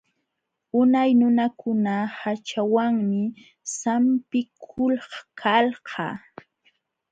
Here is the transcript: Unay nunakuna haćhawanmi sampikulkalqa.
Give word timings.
Unay 0.79 1.09
nunakuna 1.19 1.93
haćhawanmi 2.19 3.21
sampikulkalqa. 3.77 6.05